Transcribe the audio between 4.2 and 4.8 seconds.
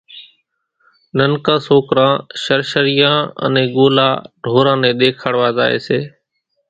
ڍوران